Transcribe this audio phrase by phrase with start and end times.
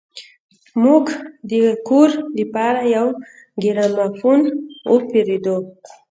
[0.83, 1.05] موږ
[1.51, 1.53] د
[1.87, 2.09] کور
[2.39, 3.07] لپاره يو
[3.63, 4.39] ګرامافون
[4.93, 5.45] وپېرود.